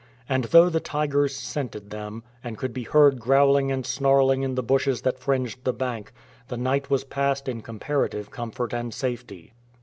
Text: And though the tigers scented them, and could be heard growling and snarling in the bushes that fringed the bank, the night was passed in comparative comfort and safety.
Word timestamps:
And 0.27 0.45
though 0.45 0.67
the 0.67 0.79
tigers 0.79 1.35
scented 1.35 1.91
them, 1.91 2.23
and 2.43 2.57
could 2.57 2.73
be 2.73 2.85
heard 2.85 3.19
growling 3.19 3.71
and 3.71 3.85
snarling 3.85 4.41
in 4.41 4.55
the 4.55 4.63
bushes 4.63 5.01
that 5.03 5.19
fringed 5.19 5.63
the 5.63 5.73
bank, 5.73 6.11
the 6.47 6.57
night 6.57 6.89
was 6.89 7.03
passed 7.03 7.47
in 7.47 7.61
comparative 7.61 8.31
comfort 8.31 8.73
and 8.73 8.95
safety. 8.95 9.53